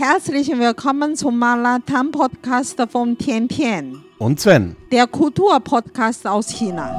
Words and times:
Herzlich 0.00 0.46
willkommen 0.56 1.16
zum 1.16 1.40
Malatan-Podcast 1.40 2.80
von 2.88 3.18
Tian 3.18 3.48
Tian, 3.48 4.04
Und 4.18 4.38
Sven. 4.38 4.76
der 4.92 5.08
Kulturpodcast 5.08 6.24
aus 6.24 6.50
China. 6.50 6.94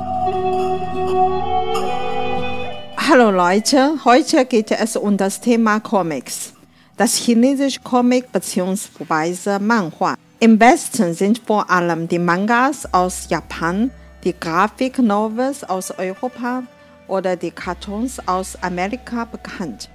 Hallo 2.98 3.32
Leute, 3.32 4.04
heute 4.04 4.46
geht 4.46 4.72
es 4.72 4.98
um 4.98 5.16
das 5.16 5.40
Thema 5.40 5.80
Comics. 5.80 6.52
Das 6.98 7.16
chinesische 7.16 7.80
Comic 7.80 8.34
bzw. 8.34 9.60
Manhua. 9.60 10.16
Im 10.42 10.60
Westen 10.60 11.14
sind 11.14 11.40
vor 11.48 11.70
allem 11.70 12.10
die 12.10 12.20
Mangas 12.20 12.94
aus 12.94 13.30
Japan, 13.30 13.92
die 14.26 14.36
Grafik-Novels 14.38 15.64
aus 15.64 15.92
Europa 15.98 16.64
oder 17.08 17.38
die 17.38 17.52
Cartoons 17.52 18.20
aus 18.28 18.62
Amerika 18.62 19.24
bekannt. 19.24 19.90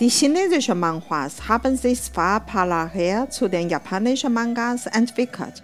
Die 0.00 0.08
chinesischen 0.08 0.80
Manhwas 0.80 1.48
haben 1.48 1.76
sich 1.76 2.02
zwar 2.02 2.40
parallel 2.40 3.28
zu 3.28 3.46
den 3.46 3.68
japanischen 3.68 4.34
Mangas 4.34 4.86
entwickelt, 4.86 5.62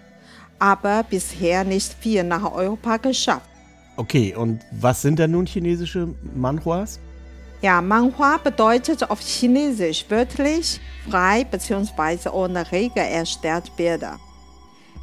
aber 0.57 1.03
bisher 1.03 1.65
nicht 1.65 1.93
viel 1.99 2.23
nach 2.23 2.49
Europa 2.49 2.95
geschafft. 2.95 3.49
Okay, 3.97 4.33
und 4.33 4.61
was 4.71 5.01
sind 5.01 5.19
denn 5.19 5.31
nun 5.31 5.45
chinesische 5.45 6.07
Manhwas? 6.33 6.97
Ja, 7.61 7.81
Manhua 7.81 8.37
bedeutet 8.37 9.03
auf 9.09 9.19
Chinesisch 9.19 10.05
wörtlich 10.07 10.79
frei 11.09 11.43
bzw. 11.43 12.29
ohne 12.29 12.71
Regel 12.71 13.03
erstellt 13.03 13.75
Bilder. 13.75 14.17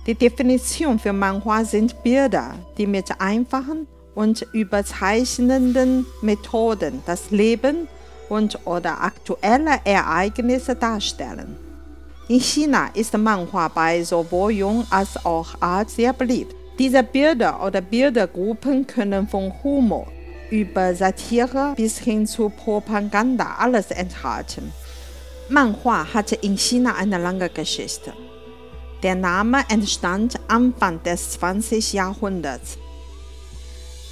Die 0.06 0.14
Definition 0.14 0.98
für 0.98 1.12
Manhua 1.12 1.66
sind 1.66 2.02
Bilder, 2.02 2.54
die 2.78 2.86
mit 2.86 3.20
einfachen 3.20 3.86
und 4.14 4.40
überzeichnenden 4.52 6.06
Methoden 6.22 7.02
das 7.04 7.30
Leben 7.30 7.88
und 8.28 8.58
oder 8.66 9.02
aktuelle 9.02 9.80
Ereignisse 9.84 10.74
darstellen. 10.74 11.56
In 12.28 12.40
China 12.40 12.90
ist 12.94 13.16
Manhua 13.16 13.68
bei 13.68 14.02
sowohl 14.04 14.52
Jung 14.52 14.86
als 14.90 15.24
auch 15.24 15.48
alt 15.60 15.90
sehr 15.90 16.12
beliebt. 16.12 16.54
Diese 16.78 17.02
Bilder 17.02 17.64
oder 17.64 17.80
Bildergruppen 17.80 18.86
können 18.86 19.26
von 19.26 19.52
Humor 19.62 20.06
über 20.50 20.94
Satire 20.94 21.74
bis 21.76 21.98
hin 21.98 22.26
zu 22.26 22.50
Propaganda 22.50 23.56
alles 23.58 23.90
enthalten. 23.90 24.72
Manhua 25.48 26.06
hatte 26.12 26.34
in 26.36 26.56
China 26.56 26.94
eine 26.96 27.18
lange 27.18 27.48
Geschichte. 27.48 28.12
Der 29.02 29.14
Name 29.14 29.62
entstand 29.68 30.38
Anfang 30.48 31.02
des 31.02 31.30
20. 31.32 31.92
Jahrhunderts. 31.92 32.78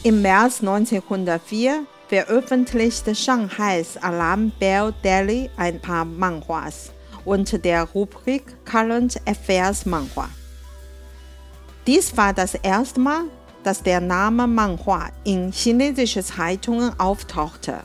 Im 0.03 0.23
März 0.23 0.61
1904 0.61 1.85
veröffentlichte 2.09 3.15
Shanghais 3.15 3.97
Alarm 3.97 4.53
Bell 4.59 4.93
Daily 5.03 5.49
ein 5.57 5.81
paar 5.81 6.05
Manhwas 6.05 6.91
unter 7.25 7.57
der 7.59 7.85
Rubrik 7.85 8.43
Current 8.65 9.21
Affairs 9.27 9.87
Manhwa. 9.87 10.29
Dies 11.87 12.17
war 12.17 12.33
das 12.33 12.55
erste 12.55 13.01
Mal, 13.01 13.25
dass 13.65 13.83
der 13.83 14.01
Name 14.01 14.47
Manhua 14.47 15.09
in 15.25 15.51
chinesischen 15.53 16.23
Zeitungen 16.23 16.99
auftauchte. 16.99 17.81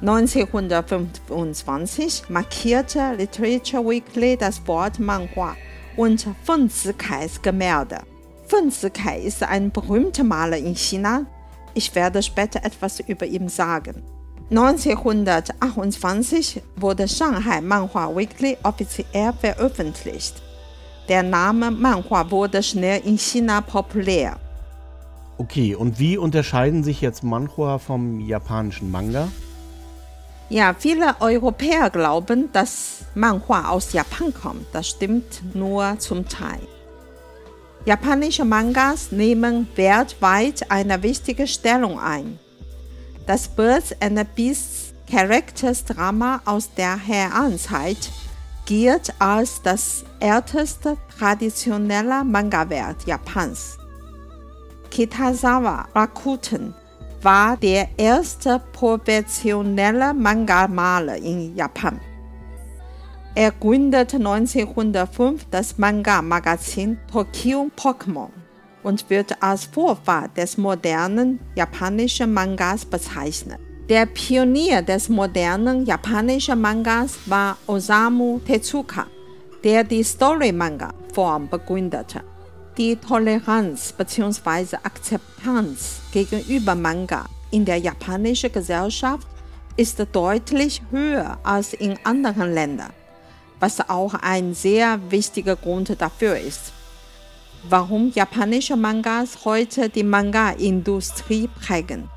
1925 0.00 2.28
markierte 2.28 3.14
Literature 3.16 3.84
Weekly 3.84 4.36
das 4.36 4.64
Wort 4.66 5.00
Manhua 5.00 5.56
und 5.96 6.26
Feng 6.44 6.70
Zikais 6.70 7.40
Gemälde. 7.40 8.00
Feng 8.46 8.70
Zikai 8.70 9.22
ist 9.22 9.42
ein 9.42 9.72
berühmter 9.72 10.22
Maler 10.22 10.58
in 10.58 10.76
China. 10.76 11.24
Ich 11.76 11.94
werde 11.94 12.22
später 12.22 12.64
etwas 12.64 12.98
über 13.00 13.26
ihn 13.26 13.50
sagen. 13.50 14.02
1928 14.48 16.62
wurde 16.76 17.06
Shanghai 17.06 17.60
Manhua 17.60 18.16
Weekly 18.16 18.56
offiziell 18.62 19.34
veröffentlicht. 19.38 20.40
Der 21.10 21.22
Name 21.22 21.70
Manhua 21.70 22.30
wurde 22.30 22.62
schnell 22.62 23.02
in 23.04 23.18
China 23.18 23.60
populär. 23.60 24.38
Okay, 25.36 25.74
und 25.74 25.98
wie 25.98 26.16
unterscheiden 26.16 26.82
sich 26.82 27.02
jetzt 27.02 27.22
Manhua 27.22 27.76
vom 27.76 28.20
japanischen 28.20 28.90
Manga? 28.90 29.28
Ja, 30.48 30.74
viele 30.78 31.16
Europäer 31.20 31.90
glauben, 31.90 32.48
dass 32.54 33.00
Manhua 33.14 33.68
aus 33.68 33.92
Japan 33.92 34.32
kommt. 34.32 34.64
Das 34.72 34.88
stimmt 34.88 35.42
nur 35.54 35.98
zum 35.98 36.26
Teil. 36.26 36.60
Japanische 37.86 38.44
Mangas 38.44 39.12
nehmen 39.12 39.68
weltweit 39.76 40.72
eine 40.72 41.04
wichtige 41.04 41.46
Stellung 41.46 42.00
ein. 42.00 42.36
Das 43.28 43.46
Birds 43.46 43.94
and 44.00 44.34
Beasts 44.34 44.92
Characters 45.08 45.84
Drama 45.84 46.42
aus 46.46 46.68
der 46.74 46.98
Heian-Zeit 47.06 48.10
gilt 48.64 49.14
als 49.20 49.62
das 49.62 50.04
älteste 50.18 50.96
traditionelle 51.16 52.24
Manga-Werk 52.24 53.06
Japans. 53.06 53.78
Kitazawa 54.90 55.86
Rakuten 55.94 56.74
war 57.22 57.56
der 57.56 57.88
erste 57.96 58.60
professionelle 58.72 60.12
Manga-Maler 60.12 61.18
in 61.18 61.54
Japan. 61.54 62.00
Er 63.38 63.50
gründete 63.50 64.16
1905 64.16 65.48
das 65.50 65.76
Manga-Magazin 65.76 66.96
Tokyo 67.12 67.70
Pokémon 67.76 68.30
und 68.82 69.10
wird 69.10 69.42
als 69.42 69.66
Vorfahr 69.66 70.28
des 70.28 70.56
modernen 70.56 71.38
japanischen 71.54 72.32
Mangas 72.32 72.86
bezeichnet. 72.86 73.58
Der 73.90 74.06
Pionier 74.06 74.80
des 74.80 75.10
modernen 75.10 75.84
japanischen 75.84 76.58
Mangas 76.58 77.18
war 77.26 77.58
Osamu 77.66 78.38
Tezuka, 78.38 79.06
der 79.62 79.84
die 79.84 80.02
Story-Manga-Form 80.02 81.50
begründete. 81.50 82.22
Die 82.78 82.96
Toleranz 82.96 83.92
bzw. 83.92 84.76
Akzeptanz 84.82 86.00
gegenüber 86.10 86.74
Manga 86.74 87.26
in 87.50 87.66
der 87.66 87.76
japanischen 87.76 88.50
Gesellschaft 88.50 89.28
ist 89.76 90.02
deutlich 90.12 90.80
höher 90.90 91.38
als 91.42 91.74
in 91.74 91.98
anderen 92.02 92.54
Ländern, 92.54 92.92
was 93.60 93.88
auch 93.88 94.14
ein 94.14 94.54
sehr 94.54 94.98
wichtiger 95.10 95.56
Grund 95.56 96.00
dafür 96.00 96.38
ist, 96.38 96.72
warum 97.68 98.12
japanische 98.14 98.76
Mangas 98.76 99.44
heute 99.44 99.88
die 99.88 100.04
Manga-Industrie 100.04 101.48
prägen. 101.48 102.08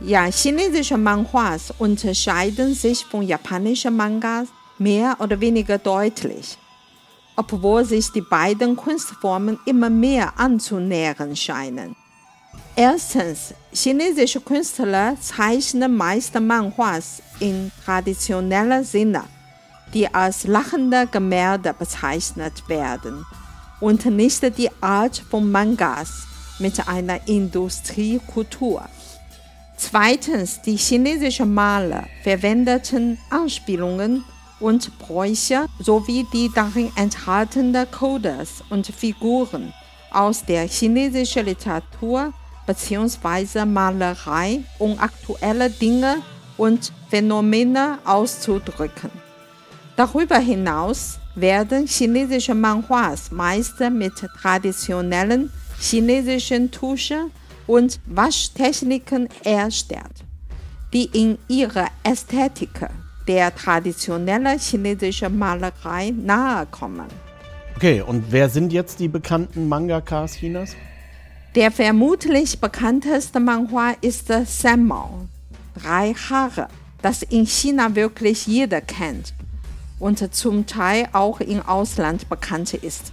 Ja, 0.00 0.24
chinesische 0.26 0.96
Manhwas 0.96 1.72
unterscheiden 1.78 2.74
sich 2.74 3.04
von 3.04 3.22
japanischen 3.22 3.96
Mangas 3.96 4.48
mehr 4.78 5.16
oder 5.18 5.40
weniger 5.40 5.78
deutlich 5.78 6.56
obwohl 7.38 7.84
sich 7.84 8.10
die 8.10 8.20
beiden 8.20 8.74
Kunstformen 8.74 9.60
immer 9.64 9.88
mehr 9.88 10.32
anzunähern 10.40 11.36
scheinen. 11.36 11.94
Erstens, 12.74 13.54
chinesische 13.72 14.40
Künstler 14.40 15.14
zeichnen 15.20 15.96
meist 15.96 16.34
Manhwas 16.34 17.22
in 17.38 17.70
traditioneller 17.84 18.82
Sinne, 18.82 19.22
die 19.94 20.12
als 20.12 20.46
lachende 20.46 21.06
Gemälde 21.06 21.74
bezeichnet 21.74 22.68
werden, 22.68 23.24
und 23.80 24.06
nicht 24.06 24.42
die 24.58 24.70
Art 24.80 25.22
von 25.30 25.50
Mangas 25.50 26.26
mit 26.58 26.88
einer 26.88 27.26
Industriekultur. 27.28 28.82
Zweitens, 29.76 30.60
die 30.62 30.76
chinesischen 30.76 31.54
Maler 31.54 32.08
verwendeten 32.24 33.18
Anspielungen 33.30 34.24
und 34.58 34.98
Bräuche 34.98 35.66
sowie 35.78 36.26
die 36.32 36.50
darin 36.52 36.90
enthaltenen 36.96 37.88
Codes 37.90 38.64
und 38.70 38.88
Figuren 38.88 39.72
aus 40.10 40.44
der 40.44 40.66
chinesischen 40.66 41.46
Literatur 41.46 42.32
bzw. 42.66 43.64
Malerei, 43.64 44.64
um 44.78 44.98
aktuelle 44.98 45.70
Dinge 45.70 46.16
und 46.56 46.92
Phänomene 47.08 47.98
auszudrücken. 48.04 49.27
Darüber 49.98 50.38
hinaus 50.38 51.18
werden 51.34 51.88
chinesische 51.88 52.54
Manhwas 52.54 53.32
meist 53.32 53.80
mit 53.80 54.14
traditionellen 54.40 55.50
chinesischen 55.80 56.70
Tusche 56.70 57.24
und 57.66 57.98
Waschtechniken 58.06 59.28
erstellt, 59.42 60.24
die 60.92 61.06
in 61.06 61.36
ihrer 61.48 61.88
Ästhetik 62.04 62.86
der 63.26 63.52
traditionellen 63.52 64.60
chinesischen 64.60 65.36
Malerei 65.36 66.12
nahe 66.16 66.66
kommen. 66.66 67.08
Okay, 67.74 68.00
und 68.00 68.30
wer 68.30 68.48
sind 68.48 68.72
jetzt 68.72 69.00
die 69.00 69.08
bekannten 69.08 69.68
Mangakas 69.68 70.34
Chinas? 70.34 70.76
Der 71.56 71.72
vermutlich 71.72 72.60
bekannteste 72.60 73.40
Manhwa 73.40 73.94
ist 74.00 74.28
Senmao, 74.46 75.26
drei 75.74 76.14
Haare, 76.14 76.68
das 77.02 77.24
in 77.24 77.44
China 77.44 77.96
wirklich 77.96 78.46
jeder 78.46 78.80
kennt 78.80 79.34
und 79.98 80.34
zum 80.34 80.66
Teil 80.66 81.08
auch 81.12 81.40
im 81.40 81.60
Ausland 81.62 82.28
bekannt 82.28 82.74
ist. 82.74 83.12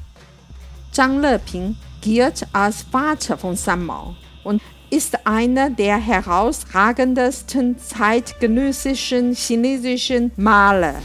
Zhang 0.92 1.22
Leping 1.22 1.76
gilt 2.02 2.48
als 2.54 2.84
Vater 2.84 3.38
von 3.38 3.56
Senmao 3.56 4.16
und 4.44 4.62
ist 4.90 5.26
einer 5.26 5.70
der 5.70 5.98
herausragendsten 5.98 7.78
zeitgenössischen 7.80 9.34
chinesischen 9.34 10.32
Maler 10.36 10.96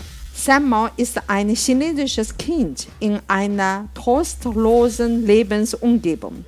Sam 0.42 0.70
Mao 0.70 0.88
ist 0.96 1.20
ein 1.26 1.50
chinesisches 1.50 2.34
Kind 2.38 2.88
in 2.98 3.20
einer 3.28 3.90
trostlosen 3.92 5.26
Lebensumgebung. 5.26 6.46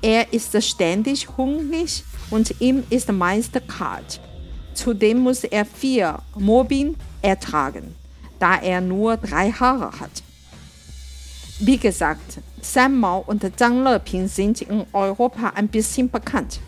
Er 0.00 0.32
ist 0.32 0.62
ständig 0.62 1.28
hungrig 1.36 2.02
und 2.30 2.62
ihm 2.62 2.82
ist 2.88 3.12
meist 3.12 3.52
kalt. 3.68 4.20
Zudem 4.72 5.18
muss 5.18 5.44
er 5.44 5.66
viel 5.66 6.14
Mobbing 6.34 6.96
ertragen, 7.20 7.94
da 8.44 8.56
er 8.56 8.80
nur 8.82 9.16
drei 9.16 9.50
Haare 9.52 10.00
hat. 10.00 10.22
Wie 11.60 11.78
gesagt, 11.78 12.40
Sam 12.60 13.00
Mao 13.00 13.24
und 13.26 13.42
Zhang 13.58 13.82
Leping 13.82 14.28
sind 14.28 14.60
in 14.60 14.84
Europa 14.92 15.52
ein 15.54 15.68
bisschen 15.68 16.10
bekannt. 16.10 16.60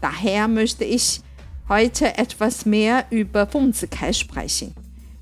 Daher 0.00 0.48
möchte 0.48 0.84
ich 0.84 1.20
heute 1.68 2.16
etwas 2.16 2.64
mehr 2.64 3.04
über 3.10 3.46
Feng 3.46 3.74
Zikai 3.74 4.14
sprechen, 4.14 4.74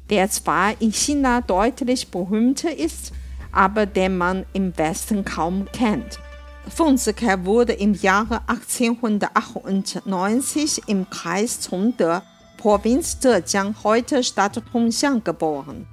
der 0.08 0.30
zwar 0.30 0.80
in 0.80 0.92
China 0.92 1.40
deutlich 1.40 2.12
berühmter 2.12 2.78
ist, 2.78 3.10
aber 3.50 3.84
den 3.84 4.18
man 4.18 4.46
im 4.52 4.78
Westen 4.78 5.24
kaum 5.24 5.66
kennt. 5.72 6.20
Feng 6.68 6.96
Zikai 6.96 7.44
wurde 7.44 7.72
im 7.72 7.94
Jahre 7.94 8.42
1898 8.46 10.82
im 10.86 11.10
Kreis 11.10 11.68
Chongde, 11.68 12.22
Provinz 12.58 13.20
Zhejiang, 13.20 13.76
heute 13.84 14.22
Stadt 14.25 14.60
Tongxiang, 14.72 15.22
geboren. 15.22 15.87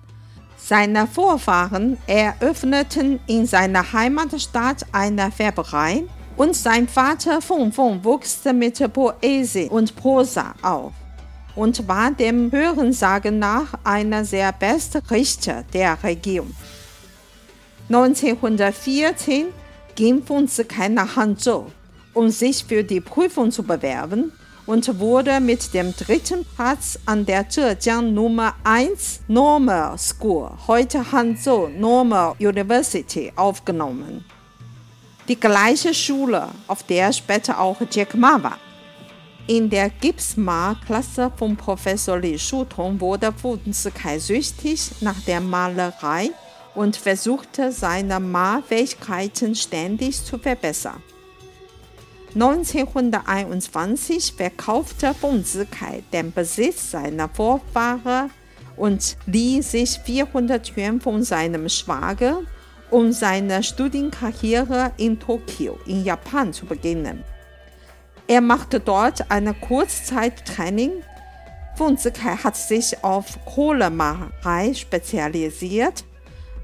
Seine 0.58 1.06
Vorfahren 1.06 1.98
eröffneten 2.08 3.20
in 3.28 3.46
seiner 3.46 3.94
Heimatstadt 3.94 4.84
eine 4.92 5.32
Färberei 5.32 6.06
und 6.36 6.56
sein 6.56 6.88
Vater 6.88 7.40
Feng 7.40 7.72
Feng 7.72 8.04
wuchs 8.04 8.40
mit 8.46 8.82
Poesie 8.92 9.70
und 9.70 9.96
Prosa 9.96 10.56
auf 10.64 10.92
und 11.56 11.88
war 11.88 12.10
dem 12.10 12.52
Hörensagen 12.52 13.38
nach 13.38 13.76
einer 13.84 14.24
der 14.24 14.52
besten 14.52 15.06
Richter 15.12 15.64
der 15.72 16.04
Region. 16.04 16.52
1914 17.90 19.46
ging 19.94 20.24
Feng 20.24 20.48
Zikai 20.48 20.90
nach 20.90 21.16
Hangzhou, 21.16 21.68
um 22.16 22.32
sich 22.32 22.66
für 22.66 22.84
die 22.84 23.02
Prüfung 23.02 23.52
zu 23.52 23.62
bewerben 23.62 24.32
und 24.66 25.00
wurde 25.00 25.40
mit 25.40 25.74
dem 25.74 25.96
dritten 25.96 26.46
Platz 26.56 26.98
an 27.06 27.26
der 27.26 27.48
Zhejiang 27.50 28.14
Nummer 28.14 28.56
1 28.64 29.22
Normal 29.28 29.98
School, 29.98 30.52
heute 30.68 31.12
Hangzhou 31.12 31.68
Normal 31.68 32.36
University, 32.40 33.32
aufgenommen. 33.36 34.26
Die 35.28 35.40
gleiche 35.40 35.94
Schule, 35.94 36.50
auf 36.68 36.84
der 36.84 37.12
später 37.12 37.60
auch 37.60 37.78
Jack 37.92 38.16
Ma 38.16 38.42
war. 38.42 38.60
In 39.48 39.70
der 39.70 39.90
Gipsmar-Klasse 39.90 41.32
von 41.36 41.56
Professor 41.56 42.18
Li 42.18 42.38
Shutong 42.38 43.00
wurde 43.00 43.32
Fu 43.32 43.58
Zikai 43.72 44.18
süchtig 44.18 44.90
nach 45.02 45.20
der 45.28 45.40
Malerei 45.40 46.32
und 46.74 46.98
versuchte 46.98 47.72
seine 47.72 48.20
Malfähigkeiten 48.20 49.54
ständig 49.54 50.24
zu 50.24 50.40
verbessern. 50.40 51.02
1921 52.36 54.34
verkaufte 54.36 55.14
Feng 55.14 55.46
Zikai 55.46 56.04
den 56.12 56.34
Besitz 56.34 56.92
seiner 56.92 57.30
Vorfahren 57.30 58.30
und 58.76 59.16
lieh 59.26 59.62
sich 59.62 60.00
400 60.04 60.76
Yuan 60.76 61.00
von 61.00 61.24
seinem 61.24 61.70
Schwager, 61.70 62.42
um 62.92 63.14
seine 63.14 63.64
Studienkarriere 63.64 64.92
in 64.98 65.18
Tokio 65.18 65.80
in 65.86 66.04
Japan 66.04 66.52
zu 66.52 66.66
beginnen. 66.66 67.24
Er 68.28 68.42
machte 68.42 68.82
dort 68.82 69.32
eine 69.32 69.54
Kurzzeit-Training. 69.54 70.92
Feng 71.78 71.98
Zikai 71.98 72.36
hat 72.36 72.58
sich 72.58 73.02
auf 73.02 73.46
Kohlemacherei 73.46 74.74
spezialisiert. 74.74 76.04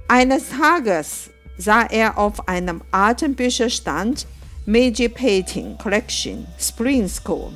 Eines 0.09 0.49
Tages 0.49 1.29
sah 1.57 1.83
er 1.83 2.17
auf 2.17 2.49
einem 2.49 2.81
alten 2.91 3.35
Bücherstand 3.35 4.27
Meiji 4.67 5.09
Painting 5.09 5.75
Collection 5.79 6.45
Spring 6.59 7.07
School. 7.07 7.51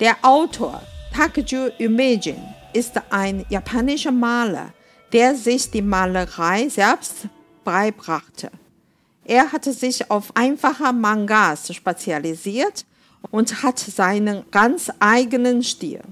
Der 0.00 0.16
Autor 0.20 0.82
Takeju 1.14 1.70
Umejin 1.80 2.36
ist 2.74 2.92
ein 3.08 3.46
japanischer 3.48 4.12
Maler, 4.12 4.74
der 5.14 5.34
sich 5.34 5.70
die 5.70 5.80
Malerei 5.80 6.68
selbst 6.68 7.26
beibrachte. 7.64 8.50
Er 9.24 9.50
hatte 9.50 9.72
sich 9.72 10.10
auf 10.10 10.36
einfache 10.36 10.92
Mangas 10.92 11.74
spezialisiert 11.74 12.84
und 13.30 13.62
hat 13.62 13.78
seinen 13.78 14.44
ganz 14.50 14.92
eigenen 15.00 15.62
Stil. 15.62 16.02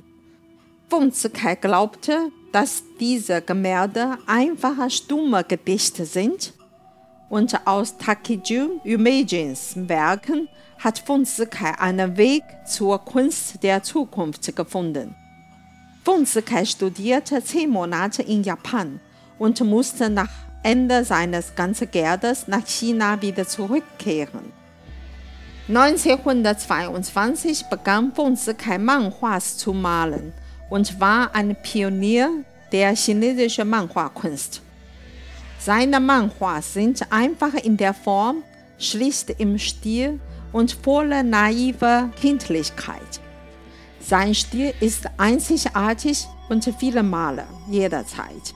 Feng 0.89 1.13
Zikai 1.13 1.57
glaubte, 1.57 2.33
dass 2.51 2.83
diese 2.99 3.43
Gemälde 3.43 4.17
einfache 4.27 4.89
stumme 4.89 5.45
Gedichte 5.45 6.07
sind 6.07 6.55
und 7.29 7.67
aus 7.67 7.97
Takeju 7.97 8.81
Umejins 8.85 9.75
Werken 9.77 10.49
hat 10.79 10.99
Feng 10.99 11.25
Zikai 11.25 11.73
einen 11.79 12.17
Weg 12.17 12.43
zur 12.67 12.99
Kunst 13.05 13.63
der 13.63 13.83
Zukunft 13.83 14.55
gefunden. 14.57 15.15
Feng 16.05 16.25
Zikai 16.25 16.65
studierte 16.65 17.43
zehn 17.45 17.71
Monate 17.71 18.23
in 18.23 18.43
Japan 18.43 19.01
und 19.39 19.61
musste 19.61 20.09
nach 20.09 20.31
Ende 20.63 21.05
seines 21.05 21.55
ganzen 21.55 21.91
Geldes 21.91 22.49
nach 22.49 22.67
China 22.67 23.21
wieder 23.21 23.47
zurückkehren. 23.47 24.53
1922 25.69 27.67
begann 27.67 28.13
Feng 28.15 28.37
Zikai 28.37 28.79
Manhwas 28.79 29.59
zu 29.59 29.75
malen 29.75 30.33
und 30.71 30.99
war 30.99 31.35
ein 31.35 31.55
Pionier 31.63 32.31
der 32.73 32.95
chinesischen 32.97 33.69
Manhwa-Kunst. 33.69 34.63
Seine 35.59 35.99
Manhwas 35.99 36.73
sind 36.73 37.13
einfach 37.13 37.55
in 37.55 37.77
der 37.77 37.93
Form, 37.93 38.45
schlicht 38.79 39.31
im 39.39 39.59
Stil 39.59 40.21
und 40.53 40.73
voller 40.73 41.25
naiver 41.25 42.11
Kindlichkeit. 42.21 43.21
Sein 44.01 44.35
Stil 44.35 44.73
ist 44.81 45.07
einzigartig 45.19 46.27
und 46.49 46.65
viele 46.79 47.03
Male 47.03 47.45
jederzeit. 47.69 48.55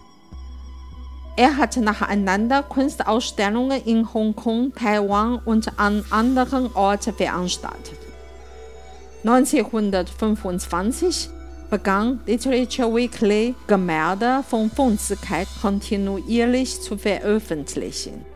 Er 1.37 1.56
hat 1.56 1.76
nacheinander 1.76 2.62
Kunstausstellungen 2.62 3.82
in 3.84 4.14
Hongkong, 4.14 4.72
Taiwan 4.75 5.40
und 5.44 5.78
an 5.78 6.04
anderen 6.10 6.72
Orten 6.75 7.14
veranstaltet. 7.14 7.99
1925 9.25 11.31
begann 11.73 12.21
Literature 12.26 12.95
Weekly 12.95 13.55
Gemälde 13.67 14.45
von 14.47 14.71
Feng 14.71 14.99
Zikai 14.99 15.47
kontinuierlich 15.62 16.79
zu 16.83 16.99
veröffentlichen. 16.99 18.26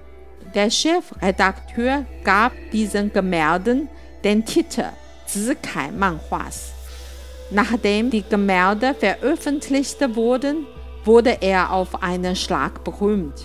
Der 0.54 0.70
Chefredakteur 0.70 2.06
gab 2.24 2.52
diesen 2.72 3.12
Gemälden 3.12 3.90
den 4.24 4.42
Titel 4.46 4.86
Zikai 5.26 5.90
Manhwas. 5.90 6.72
Nachdem 7.50 8.08
die 8.10 8.22
Gemälde 8.22 8.94
veröffentlicht 8.94 9.98
wurden, 10.16 10.66
wurde 11.04 11.36
er 11.42 11.72
auf 11.72 12.02
einen 12.02 12.36
Schlag 12.36 12.84
berühmt. 12.84 13.44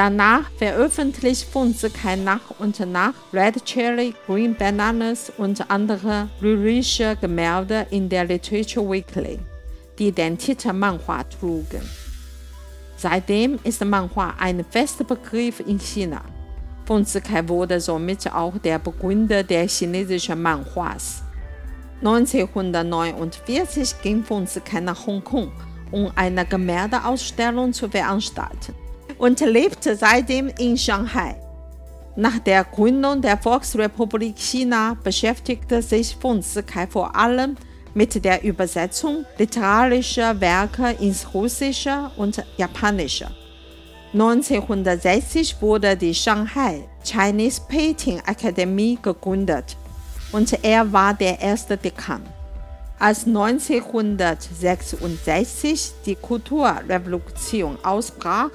Danach 0.00 0.50
veröffentlicht 0.56 1.46
kein 1.92 2.24
nach 2.24 2.58
und 2.58 2.80
nach 2.90 3.12
Red 3.34 3.62
Cherry, 3.66 4.14
Green 4.26 4.54
Bananas 4.54 5.30
und 5.36 5.70
andere 5.70 6.30
lyrische 6.40 7.18
Gemälde 7.20 7.86
in 7.90 8.08
der 8.08 8.24
Literature 8.24 8.90
Weekly, 8.90 9.38
die 9.98 10.10
den 10.10 10.38
Titel 10.38 10.72
Manhua 10.72 11.22
trugen. 11.24 11.82
Seitdem 12.96 13.58
ist 13.62 13.84
Manhua 13.84 14.32
ein 14.40 14.64
fester 14.70 15.04
Begriff 15.04 15.60
in 15.60 15.78
China. 15.78 16.22
Zikai 17.04 17.46
wurde 17.46 17.78
somit 17.78 18.26
auch 18.32 18.56
der 18.56 18.78
Begründer 18.78 19.42
der 19.42 19.68
chinesischen 19.68 20.40
Manhuas. 20.40 21.22
1949 22.02 23.96
ging 24.02 24.24
Zikai 24.46 24.80
nach 24.80 25.06
Hongkong 25.06 25.52
um 25.90 26.10
eine 26.14 26.46
Gemäldeausstellung 26.46 27.72
zu 27.74 27.88
veranstalten 27.90 28.79
und 29.20 29.38
lebte 29.40 29.94
seitdem 29.94 30.48
in 30.58 30.76
Shanghai. 30.76 31.36
Nach 32.16 32.38
der 32.38 32.64
Gründung 32.64 33.20
der 33.20 33.36
Volksrepublik 33.36 34.36
China 34.36 34.96
beschäftigte 35.04 35.82
sich 35.82 36.16
Feng 36.16 36.42
Zikai 36.42 36.86
vor 36.86 37.14
allem 37.14 37.56
mit 37.92 38.24
der 38.24 38.42
Übersetzung 38.42 39.26
literarischer 39.38 40.40
Werke 40.40 40.96
ins 41.00 41.34
Russische 41.34 42.10
und 42.16 42.42
Japanische. 42.56 43.30
1960 44.12 45.60
wurde 45.60 45.96
die 45.96 46.14
Shanghai 46.14 46.88
Chinese 47.04 47.60
Painting 47.68 48.20
Academy 48.26 48.98
gegründet 49.00 49.76
und 50.32 50.64
er 50.64 50.92
war 50.92 51.14
der 51.14 51.40
erste 51.40 51.76
Dekan. 51.76 52.22
Als 52.98 53.24
1966 53.26 55.92
die 56.06 56.16
Kulturrevolution 56.16 57.78
ausbrach, 57.84 58.50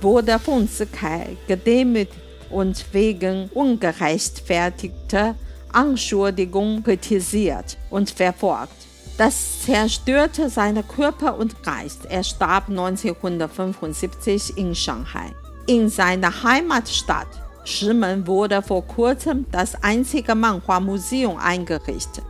wurde 0.00 0.38
Zikai 0.68 1.36
gedemütigt 1.46 2.26
und 2.50 2.86
wegen 2.92 3.48
ungerechtfertigter 3.54 5.34
Anschuldigungen 5.72 6.82
kritisiert 6.82 7.76
und 7.90 8.10
verfolgt. 8.10 8.86
Das 9.18 9.62
zerstörte 9.62 10.50
seinen 10.50 10.86
Körper 10.86 11.38
und 11.38 11.62
Geist. 11.62 12.06
Er 12.08 12.22
starb 12.22 12.68
1975 12.68 14.58
in 14.58 14.74
Shanghai. 14.74 15.32
In 15.66 15.88
seiner 15.88 16.42
Heimatstadt 16.42 17.28
Shimen 17.64 18.26
wurde 18.26 18.62
vor 18.62 18.86
kurzem 18.86 19.46
das 19.50 19.82
einzige 19.82 20.34
Manhua-Museum 20.34 21.36
eingerichtet. 21.38 22.24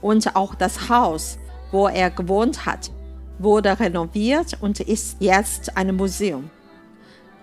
Und 0.00 0.36
auch 0.36 0.54
das 0.54 0.88
Haus, 0.88 1.38
wo 1.72 1.88
er 1.88 2.10
gewohnt 2.10 2.66
hat, 2.66 2.90
wurde 3.38 3.80
renoviert 3.80 4.58
und 4.60 4.78
ist 4.80 5.16
jetzt 5.20 5.76
ein 5.76 5.96
Museum. 5.96 6.50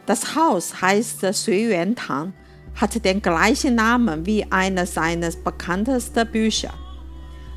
Das 0.08 0.38
Haus 0.38 0.82
heißt 0.82 1.20
Sui 1.34 1.94
Tang, 1.96 2.34
hat 2.76 3.04
den 3.04 3.22
gleichen 3.22 3.76
Namen 3.76 4.26
wie 4.26 4.50
eines 4.50 4.94
seiner 4.94 5.30
bekanntesten 5.44 6.26
Bücher. 6.32 6.74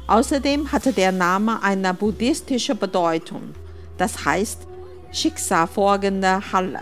Außerdem 0.08 0.72
hat 0.72 0.96
der 0.96 1.12
Name 1.12 1.62
eine 1.62 1.94
buddhistische 1.94 2.74
Bedeutung, 2.74 3.54
das 3.96 4.24
heißt 4.24 4.66
schicksalfolgende 5.12 6.40
Halle. 6.52 6.80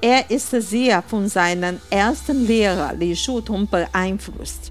Er 0.00 0.30
ist 0.30 0.50
sehr 0.50 1.02
von 1.02 1.28
seinem 1.28 1.80
ersten 1.90 2.46
Lehrer 2.46 2.92
Li 2.94 3.16
Shutong 3.16 3.68
beeinflusst. 3.68 4.70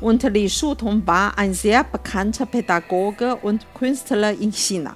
Und 0.00 0.22
Li 0.22 0.48
Shutong 0.48 1.04
war 1.08 1.36
ein 1.36 1.54
sehr 1.54 1.82
bekannter 1.82 2.46
Pädagoge 2.46 3.34
und 3.34 3.66
Künstler 3.74 4.30
in 4.30 4.52
China, 4.52 4.94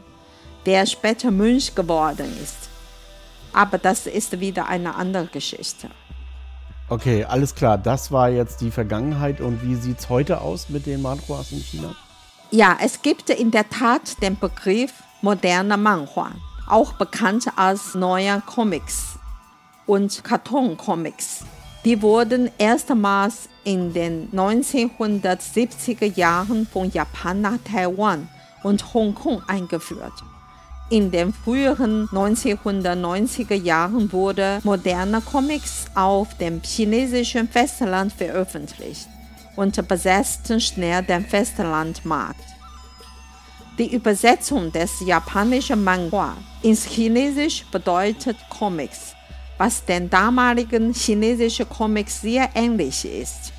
der 0.65 0.87
später 0.87 1.33
Mönch 1.33 1.75
geworden 1.75 2.33
ist. 2.41 2.70
Aber 3.53 3.79
das 3.79 4.07
ist 4.07 4.41
wieder 4.41 4.67
eine 4.69 4.95
andere 4.95 5.27
Geschichte. 5.27 5.91
Okay, 6.89 7.25
alles 7.25 7.55
klar. 7.55 7.79
Das 7.79 8.11
war 8.11 8.31
jetzt 8.31 8.61
die 8.61 8.71
Vergangenheit. 8.71 9.41
Und 9.41 9.63
wie 9.63 9.77
sieht 9.77 10.01
es 10.01 10.09
heute 10.09 10.41
aus 10.41 10.69
mit 10.69 10.87
den 10.87 11.03
Manhuas 11.03 11.53
in 11.53 11.61
China? 11.61 11.95
Ja, 12.51 12.77
es 12.83 13.01
gibt 13.01 13.31
in 13.31 13.53
der 13.53 13.69
Tat 13.69 14.21
den 14.23 14.37
Begriff 14.37 14.93
moderner 15.23 15.77
Manhua, 15.77 16.33
auch 16.69 16.95
bekannt 16.95 17.47
als 17.55 17.95
neuer 17.95 18.43
Comics 18.45 19.19
und 19.87 20.25
Kartoncomics. 20.25 21.45
Die 21.85 22.03
wurden 22.03 22.51
erstmals 22.59 23.49
in 23.65 23.93
den 23.93 24.31
1970er 24.33 26.13
Jahren 26.17 26.67
von 26.67 26.91
Japan 26.91 27.41
nach 27.41 27.59
Taiwan 27.65 28.29
und 28.63 28.93
Hongkong 28.93 29.43
eingeführt. 29.47 30.13
In 30.91 31.13
den 31.13 31.33
früheren 31.33 32.09
1990er 32.09 33.55
Jahren 33.55 34.13
wurden 34.13 34.61
moderne 34.65 35.21
Comics 35.21 35.85
auf 35.95 36.37
dem 36.37 36.61
chinesischen 36.65 37.49
Festland 37.49 38.13
veröffentlicht 38.13 39.07
und 39.55 39.87
besetzten 39.87 40.61
schnell 40.61 41.05
den 41.05 41.25
Festlandmarkt. 41.25 42.43
Die 43.79 43.95
Übersetzung 43.95 44.73
des 44.73 44.91
japanischen 45.07 45.85
Manhua 45.85 46.37
ins 46.63 46.85
Chinesisch 46.87 47.65
bedeutet 47.71 48.37
Comics, 48.49 49.15
was 49.59 49.85
den 49.85 50.11
damaligen 50.11 50.93
chinesischen 50.93 51.69
Comics 51.69 52.21
sehr 52.21 52.51
ähnlich 52.57 53.05
ist. 53.05 53.53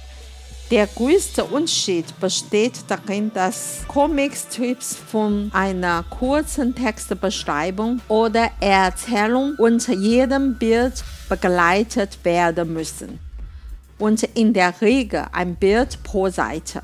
Der 0.72 0.88
größte 0.88 1.44
Unterschied 1.44 2.18
besteht 2.22 2.86
darin, 2.88 3.30
dass 3.34 3.82
Comicstrips 3.90 4.96
von 4.96 5.52
einer 5.54 6.04
kurzen 6.04 6.74
Textbeschreibung 6.74 8.00
oder 8.08 8.52
Erzählung 8.62 9.56
unter 9.58 9.92
jedem 9.92 10.56
Bild 10.56 11.04
begleitet 11.28 12.20
werden 12.24 12.72
müssen 12.72 13.20
und 14.00 14.24
in 14.24 14.54
der 14.54 14.80
Regel 14.80 15.26
ein 15.34 15.56
Bild 15.56 16.02
pro 16.04 16.30
Seite, 16.30 16.84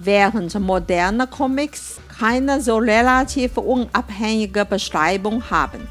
während 0.00 0.58
moderne 0.58 1.28
Comics 1.28 2.00
keine 2.18 2.60
so 2.60 2.78
relativ 2.78 3.58
unabhängige 3.58 4.64
Beschreibung 4.64 5.48
haben, 5.48 5.86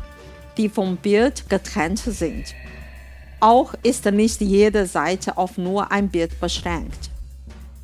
die 0.57 0.67
vom 0.67 0.97
Bild 0.97 1.49
getrennt 1.49 1.99
sind. 1.99 2.53
Auch 3.39 3.75
ist 3.81 4.03
nicht 4.03 4.41
jede 4.41 4.85
Seite 4.85 5.37
auf 5.37 5.57
nur 5.57 5.89
ein 5.89 6.09
Bild 6.09 6.37
beschränkt. 6.41 7.09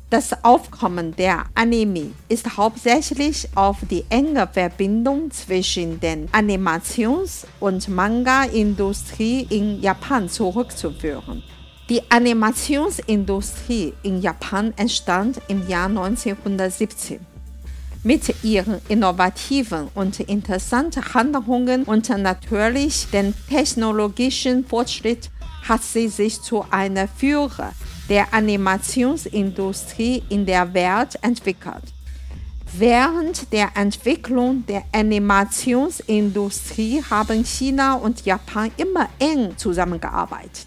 Das 0.08 0.44
Aufkommen 0.44 1.16
der 1.16 1.46
Anime 1.56 2.12
ist 2.28 2.56
hauptsächlich 2.56 3.48
auf 3.56 3.78
die 3.90 4.04
enge 4.08 4.46
Verbindung 4.46 5.32
zwischen 5.32 5.98
der 5.98 6.28
Animations- 6.30 7.44
und 7.58 7.88
Manga-Industrie 7.88 9.48
in 9.50 9.82
Japan 9.82 10.28
zurückzuführen. 10.28 11.42
Die 11.88 12.08
Animationsindustrie 12.08 13.94
in 14.04 14.22
Japan 14.22 14.72
entstand 14.76 15.40
im 15.48 15.66
Jahr 15.66 15.88
1917. 15.88 17.18
Mit 18.04 18.44
ihren 18.44 18.80
innovativen 18.88 19.88
und 19.96 20.20
interessanten 20.20 21.02
Handlungen 21.14 21.82
und 21.82 22.08
natürlich 22.10 23.08
dem 23.10 23.34
technologischen 23.48 24.64
Fortschritt 24.64 25.30
hat 25.68 25.82
sie 25.82 26.06
sich 26.06 26.40
zu 26.40 26.64
einer 26.70 27.08
Führer 27.08 27.72
der 28.08 28.32
Animationsindustrie 28.32 30.22
in 30.28 30.46
der 30.46 30.72
Welt 30.74 31.18
entwickelt. 31.22 31.82
Während 32.72 33.52
der 33.52 33.70
Entwicklung 33.74 34.64
der 34.66 34.84
Animationsindustrie 34.92 37.02
haben 37.08 37.44
China 37.44 37.94
und 37.94 38.26
Japan 38.26 38.70
immer 38.76 39.08
eng 39.18 39.56
zusammengearbeitet. 39.56 40.66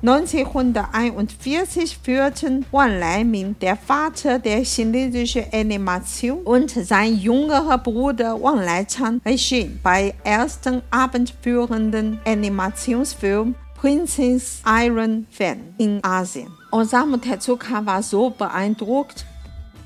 1941 0.00 1.98
führten 2.00 2.64
Wang 2.70 3.00
Leiming, 3.00 3.58
der 3.58 3.76
Vater 3.76 4.38
der 4.38 4.62
chinesischen 4.62 5.46
Animation, 5.52 6.42
und 6.42 6.70
sein 6.70 7.16
jüngerer 7.16 7.78
Bruder 7.78 8.40
Wang 8.40 8.58
Leichan 8.58 9.20
Regie 9.24 9.68
bei 9.82 10.14
ersten 10.22 10.82
abendführenden 10.90 12.20
Animationsfilm 12.24 13.56
Princess 13.80 14.60
Iron 14.66 15.24
Fan 15.30 15.72
in 15.78 16.02
Asien. 16.02 16.50
Osamu 16.72 17.16
Tezuka 17.16 17.86
war 17.86 18.02
so 18.02 18.28
beeindruckt, 18.30 19.24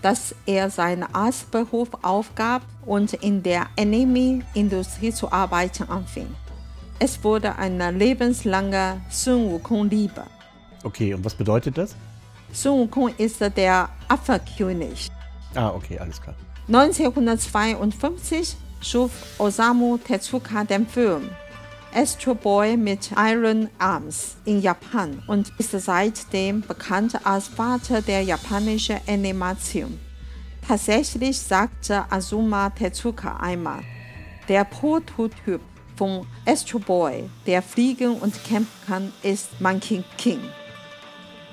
dass 0.01 0.35
er 0.47 0.71
seinen 0.71 1.03
Arztberuf 1.15 1.91
aufgab 2.01 2.63
und 2.87 3.13
in 3.13 3.43
der 3.43 3.67
Anime-Industrie 3.79 5.13
zu 5.13 5.31
arbeiten 5.31 5.91
anfing. 5.91 6.29
Es 7.01 7.23
wurde 7.23 7.57
eine 7.57 7.91
lebenslange 7.91 9.03
Sun 9.11 9.51
Wukong-Liebe. 9.51 10.25
Okay, 10.85 11.13
und 11.13 11.23
was 11.23 11.35
bedeutet 11.35 11.77
das? 11.77 11.95
Sun 12.51 12.79
Wukong 12.81 13.15
ist 13.19 13.43
der 13.43 13.91
Affe-König. 14.09 15.11
Ah, 15.55 15.69
okay, 15.69 15.99
alles 15.99 16.19
klar. 16.23 16.35
1952 16.67 18.57
schuf 18.81 19.11
Osamu 19.39 19.99
Tezuka 19.99 20.65
den 20.65 20.87
Film 20.87 21.29
Astro 21.95 22.35
Boy 22.35 22.77
mit 22.79 23.11
Iron 23.17 23.69
Arms 23.79 24.37
in 24.47 24.63
Japan 24.63 25.23
und 25.27 25.53
ist 25.59 25.73
seitdem 25.73 26.63
bekannt 26.63 27.19
als 27.25 27.49
Vater 27.49 28.01
der 28.01 28.23
japanischen 28.23 28.97
Animation. 29.07 30.01
Tatsächlich 30.67 31.39
sagte 31.39 32.05
Azuma 32.11 32.71
Tezuka 32.71 33.37
einmal, 33.37 33.83
der 34.49 34.65
Prototyp 34.65 35.61
von 35.97 36.27
Astro 36.47 36.79
Boy, 36.79 37.29
der 37.47 37.61
fliegen 37.61 38.15
und 38.15 38.43
kämpfen 38.43 38.87
kann, 38.87 39.13
ist 39.23 39.61
Monkey 39.61 40.03
King. 40.17 40.41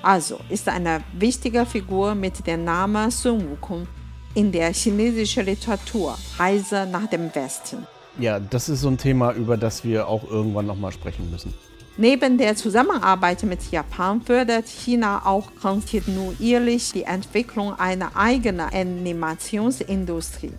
Also 0.00 0.40
ist 0.48 0.68
eine 0.68 1.02
wichtige 1.12 1.66
Figur 1.66 2.14
mit 2.14 2.46
dem 2.46 2.64
Namen 2.64 3.10
Sun 3.10 3.50
Wukong 3.50 3.86
in 4.34 4.50
der 4.50 4.72
chinesischen 4.72 5.44
Literatur 5.44 6.16
Reise 6.38 6.88
nach 6.90 7.06
dem 7.08 7.34
Westen. 7.34 7.86
Ja, 8.18 8.40
das 8.40 8.68
ist 8.68 8.82
so 8.82 8.88
ein 8.88 8.98
Thema, 8.98 9.32
über 9.32 9.56
das 9.56 9.82
wir 9.84 10.08
auch 10.08 10.28
irgendwann 10.28 10.66
nochmal 10.66 10.92
sprechen 10.92 11.30
müssen. 11.30 11.54
Neben 11.96 12.36
der 12.38 12.54
Zusammenarbeit 12.56 13.42
mit 13.42 13.68
Japan 13.70 14.22
fördert 14.22 14.68
China 14.68 15.26
auch 15.26 15.48
kontinuierlich 15.60 16.92
die 16.92 17.02
Entwicklung 17.02 17.78
einer 17.78 18.16
eigenen 18.16 18.68
Animationsindustrie. 18.72 20.52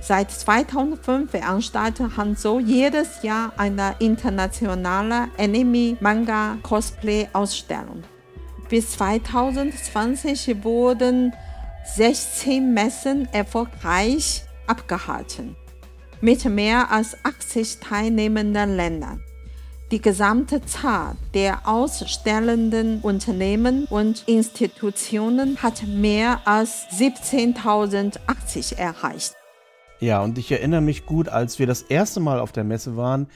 Seit 0.00 0.30
2005 0.30 1.32
veranstaltet 1.32 2.16
Hanzo 2.16 2.60
jedes 2.60 3.22
Jahr 3.22 3.52
eine 3.56 3.96
internationale 3.98 5.28
Anime-Manga-Cosplay-Ausstellung. 5.38 8.04
Bis 8.68 8.92
2020 8.92 10.62
wurden 10.62 11.32
16 11.96 12.72
Messen 12.72 13.28
erfolgreich 13.32 14.44
abgehalten, 14.68 15.56
mit 16.20 16.44
mehr 16.44 16.90
als 16.90 17.16
80 17.24 17.78
teilnehmenden 17.78 18.76
Ländern. 18.76 19.20
Die 19.92 20.00
gesamte 20.02 20.64
Zahl 20.64 21.14
der 21.32 21.68
ausstellenden 21.68 23.00
Unternehmen 23.02 23.84
und 23.84 24.24
Institutionen 24.26 25.62
hat 25.62 25.86
mehr 25.86 26.40
als 26.44 26.86
17.080 26.98 28.76
erreicht. 28.76 29.34
Ja, 30.00 30.22
und 30.22 30.38
ich 30.38 30.50
erinnere 30.50 30.80
mich 30.80 31.06
gut, 31.06 31.28
als 31.28 31.60
wir 31.60 31.68
das 31.68 31.82
erste 31.82 32.18
Mal 32.18 32.40
auf 32.40 32.50
der 32.50 32.64
Messe 32.64 32.96
waren, 32.96 33.28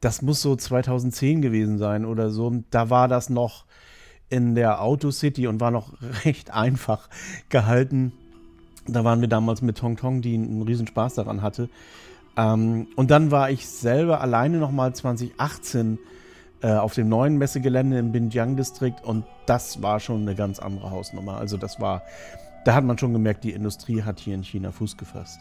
das 0.00 0.22
muss 0.22 0.40
so 0.40 0.56
2010 0.56 1.42
gewesen 1.42 1.76
sein 1.76 2.06
oder 2.06 2.30
so, 2.30 2.62
da 2.70 2.88
war 2.88 3.06
das 3.06 3.28
noch 3.28 3.66
in 4.30 4.54
der 4.54 4.80
Auto 4.80 5.10
City 5.10 5.46
und 5.46 5.60
war 5.60 5.70
noch 5.70 5.92
recht 6.24 6.50
einfach 6.50 7.10
gehalten. 7.50 8.12
Da 8.86 9.04
waren 9.04 9.20
wir 9.20 9.28
damals 9.28 9.60
mit 9.60 9.76
Tong 9.76 9.98
Tong, 9.98 10.22
die 10.22 10.34
einen 10.34 10.62
riesen 10.62 10.86
Spaß 10.86 11.16
daran 11.16 11.42
hatte. 11.42 11.68
Ähm, 12.40 12.86
und 12.96 13.10
dann 13.10 13.30
war 13.30 13.50
ich 13.50 13.68
selber 13.68 14.20
alleine 14.20 14.58
nochmal 14.58 14.94
2018 14.94 15.98
äh, 16.62 16.72
auf 16.72 16.94
dem 16.94 17.08
neuen 17.08 17.36
Messegelände 17.36 17.98
im 17.98 18.12
Binjiang-Distrikt 18.12 19.04
und 19.04 19.24
das 19.46 19.82
war 19.82 20.00
schon 20.00 20.22
eine 20.22 20.34
ganz 20.34 20.58
andere 20.58 20.90
Hausnummer. 20.90 21.36
Also 21.36 21.56
das 21.56 21.80
war, 21.80 22.02
da 22.64 22.74
hat 22.74 22.84
man 22.84 22.98
schon 22.98 23.12
gemerkt, 23.12 23.44
die 23.44 23.52
Industrie 23.52 24.02
hat 24.02 24.20
hier 24.20 24.34
in 24.34 24.42
China 24.42 24.70
Fuß 24.72 24.96
gefasst. 24.96 25.40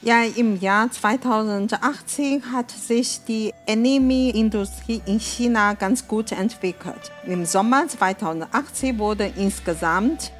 Ja, 0.00 0.22
im 0.36 0.60
Jahr 0.60 0.90
2018 0.90 2.52
hat 2.52 2.70
sich 2.70 3.20
die 3.26 3.52
Anime-Industrie 3.68 5.02
in 5.06 5.18
China 5.18 5.74
ganz 5.74 6.06
gut 6.06 6.30
entwickelt. 6.30 7.10
Im 7.26 7.44
Sommer 7.44 7.88
2018 7.88 8.96
wurden 8.98 9.32
insgesamt 9.36 10.30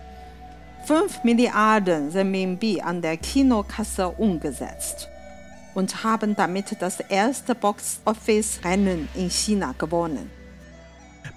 5 0.86 1.24
Milliarden 1.24 2.10
Renminbi 2.10 2.80
an 2.80 3.02
der 3.02 3.16
Kinokasse 3.16 4.08
umgesetzt 4.08 5.08
und 5.78 6.02
haben 6.02 6.34
damit 6.34 6.82
das 6.82 6.98
erste 6.98 7.54
Box-Office-Rennen 7.54 9.08
in 9.14 9.30
China 9.30 9.76
gewonnen. 9.78 10.28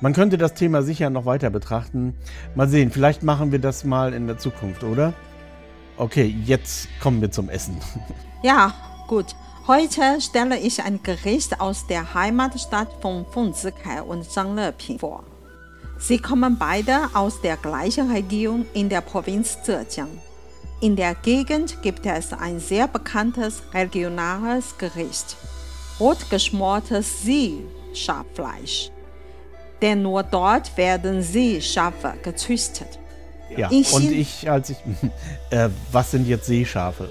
Man 0.02 0.14
könnte 0.14 0.40
das 0.40 0.56
Thema 0.56 0.82
sicher 0.82 1.12
noch 1.12 1.26
weiter 1.26 1.52
betrachten. 1.52 2.16
Mal 2.56 2.68
sehen, 2.68 2.90
vielleicht 2.90 3.22
machen 3.22 3.52
wir 3.52 3.60
das 3.60 3.84
mal 3.84 4.16
in 4.16 4.26
der 4.26 4.40
Zukunft, 4.40 4.84
oder? 4.84 5.14
Okay, 5.96 6.36
jetzt 6.44 6.88
kommen 7.00 7.22
wir 7.22 7.32
zum 7.32 7.50
Essen. 7.50 7.78
Ja, 8.44 8.74
gut. 9.08 9.36
Heute 9.68 10.20
stelle 10.20 10.58
ich 10.58 10.82
ein 10.82 11.04
Gericht 11.04 11.62
aus 11.62 11.86
der 11.86 12.16
Heimatstadt 12.16 12.88
von 13.00 13.28
Feng 13.32 13.54
Zikai 13.54 14.02
und 14.02 14.28
Zhang 14.28 14.56
Leping 14.56 14.98
vor. 14.98 15.24
Sie 16.00 16.18
kommen 16.18 16.58
beide 16.58 17.02
aus 17.14 17.40
der 17.42 17.58
gleichen 17.58 18.10
Region 18.10 18.66
in 18.74 18.90
der 18.90 19.02
Provinz 19.02 19.62
Zhejiang. 19.62 20.10
In 20.82 20.96
der 20.96 21.14
Gegend 21.14 21.84
gibt 21.84 22.08
es 22.08 22.34
ein 22.34 22.60
sehr 22.60 22.88
bekanntes 22.88 23.62
regionales 23.72 24.76
Gericht, 24.80 25.38
rotgeschmortes 26.00 27.22
See-Schaffleisch. 27.22 28.90
Denn 29.80 30.02
nur 30.02 30.24
dort 30.24 30.76
werden 30.78 31.22
Seeschafe 31.22 32.16
gezüchtet. 32.24 32.98
Ja, 33.56 33.68
und 33.70 34.12
ich, 34.12 34.50
als 34.50 34.72
ich, 34.72 34.78
äh, 35.52 35.70
was 35.92 36.10
sind 36.10 36.28
jetzt 36.28 36.48
Seeschafe? 36.48 37.10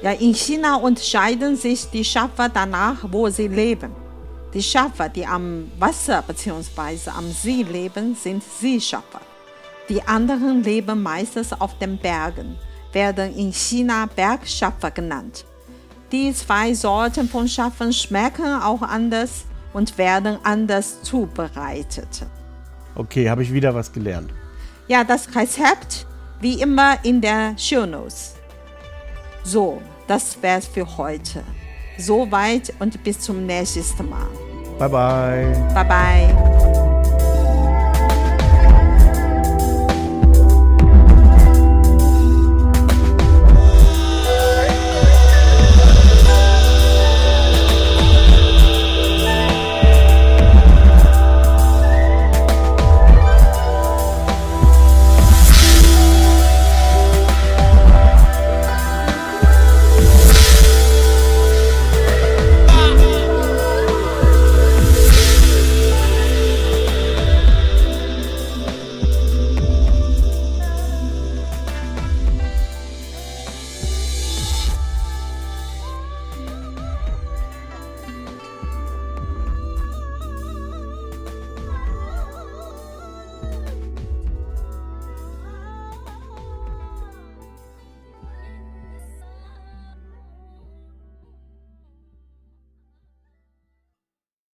Ja, 0.00 0.12
in 0.12 0.32
China 0.34 0.76
unterscheiden 0.76 1.56
sich 1.56 1.84
die 1.90 2.04
Schafe 2.04 2.50
danach, 2.52 2.96
wo 3.10 3.28
sie 3.28 3.48
leben. 3.48 3.94
Die 4.54 4.62
Schafe, 4.62 5.10
die 5.14 5.26
am 5.26 5.70
Wasser 5.78 6.24
bzw. 6.26 7.10
am 7.10 7.30
See 7.30 7.62
leben, 7.62 8.14
sind 8.14 8.42
Seeschafe. 8.42 9.20
Die 9.90 10.00
anderen 10.02 10.62
leben 10.62 11.02
meistens 11.02 11.52
auf 11.52 11.76
den 11.78 11.98
Bergen, 11.98 12.56
werden 12.92 13.36
in 13.36 13.52
China 13.52 14.06
Bergschafe 14.14 14.90
genannt. 14.90 15.44
Die 16.12 16.34
zwei 16.34 16.74
Sorten 16.74 17.28
von 17.28 17.46
Schafen 17.46 17.92
schmecken 17.92 18.60
auch 18.62 18.82
anders 18.82 19.44
und 19.72 19.96
werden 19.96 20.38
anders 20.42 21.02
zubereitet. 21.02 22.26
Okay, 22.94 23.30
habe 23.30 23.42
ich 23.42 23.52
wieder 23.52 23.74
was 23.74 23.92
gelernt. 23.92 24.32
Ja, 24.88 25.04
das 25.04 25.34
Rezept 25.34 26.06
wie 26.40 26.60
immer 26.60 26.96
in 27.04 27.20
der 27.20 27.56
Show 27.56 27.86
Notes. 27.86 28.34
So, 29.44 29.80
das 30.08 30.36
wär's 30.42 30.66
für 30.66 30.96
heute. 30.96 31.44
Soweit 31.98 32.72
und 32.80 33.02
bis 33.04 33.20
zum 33.20 33.46
nächsten 33.46 34.08
Mal. 34.08 34.28
Bye 34.78 34.88
bye. 34.88 35.74
Bye 35.74 35.84
bye. 35.84 36.89